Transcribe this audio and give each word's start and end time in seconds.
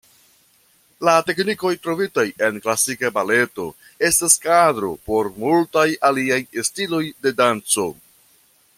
La 1.07 1.11
teknikoj 1.27 1.73
trovitaj 1.83 2.23
en 2.47 2.57
klasika 2.63 3.13
baleto 3.19 3.67
estas 4.11 4.41
kadro 4.49 4.91
por 5.11 5.33
multaj 5.45 5.87
aliaj 6.11 6.43
stiloj 6.73 7.07
de 7.27 7.39
danco. 7.45 7.91